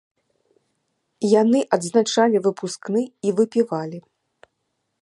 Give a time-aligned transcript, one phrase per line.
[1.41, 3.99] Яны адзначалі выпускны і выпівалі.